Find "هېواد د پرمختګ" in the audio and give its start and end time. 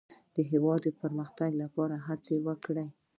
0.51-1.49